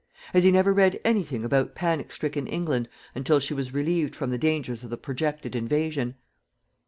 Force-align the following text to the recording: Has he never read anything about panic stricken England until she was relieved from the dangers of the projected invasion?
Has 0.33 0.43
he 0.45 0.51
never 0.51 0.73
read 0.73 0.99
anything 1.05 1.45
about 1.45 1.75
panic 1.75 2.11
stricken 2.11 2.47
England 2.47 2.89
until 3.13 3.39
she 3.39 3.53
was 3.53 3.71
relieved 3.71 4.15
from 4.15 4.31
the 4.31 4.37
dangers 4.39 4.83
of 4.83 4.89
the 4.89 4.97
projected 4.97 5.55
invasion? 5.55 6.15